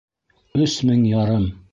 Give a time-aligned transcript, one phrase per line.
[0.63, 1.45] Өс мең ярым!